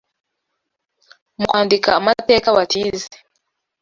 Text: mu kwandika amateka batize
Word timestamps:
mu 1.37 1.45
kwandika 1.49 1.89
amateka 1.99 2.47
batize 2.57 3.09